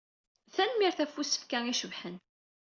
[0.53, 2.15] Tanemmirt ɣef usefk-a icebḥen.